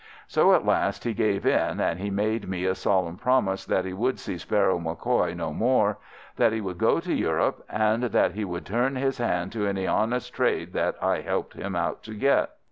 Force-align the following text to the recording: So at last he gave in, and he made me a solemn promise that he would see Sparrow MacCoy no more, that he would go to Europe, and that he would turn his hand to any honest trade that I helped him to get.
So 0.25 0.55
at 0.55 0.65
last 0.65 1.03
he 1.03 1.13
gave 1.13 1.45
in, 1.45 1.79
and 1.79 1.99
he 1.99 2.09
made 2.09 2.49
me 2.49 2.65
a 2.65 2.73
solemn 2.73 3.17
promise 3.17 3.65
that 3.67 3.85
he 3.85 3.93
would 3.93 4.17
see 4.17 4.39
Sparrow 4.39 4.79
MacCoy 4.79 5.35
no 5.35 5.53
more, 5.53 5.99
that 6.37 6.51
he 6.51 6.59
would 6.59 6.79
go 6.79 6.99
to 6.99 7.13
Europe, 7.13 7.63
and 7.69 8.05
that 8.05 8.31
he 8.31 8.43
would 8.43 8.65
turn 8.65 8.95
his 8.95 9.19
hand 9.19 9.51
to 9.51 9.67
any 9.67 9.85
honest 9.85 10.33
trade 10.33 10.73
that 10.73 10.95
I 11.03 11.21
helped 11.21 11.53
him 11.53 11.77
to 12.01 12.13
get. 12.15 12.49